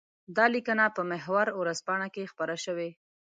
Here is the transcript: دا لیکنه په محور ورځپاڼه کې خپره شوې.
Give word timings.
دا 0.35 0.45
لیکنه 0.55 0.85
په 0.95 1.01
محور 1.11 1.47
ورځپاڼه 1.59 2.07
کې 2.15 2.29
خپره 2.31 2.55
شوې. 2.65 2.89